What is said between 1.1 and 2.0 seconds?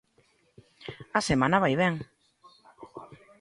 A semana vai ben.